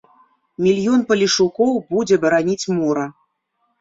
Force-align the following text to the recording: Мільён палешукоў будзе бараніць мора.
Мільён 0.67 1.03
палешукоў 1.11 1.71
будзе 1.91 2.15
бараніць 2.27 2.69
мора. 2.79 3.05